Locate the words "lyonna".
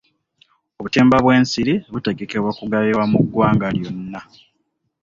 3.75-4.21